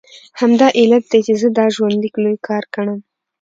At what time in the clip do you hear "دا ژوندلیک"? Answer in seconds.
1.57-2.15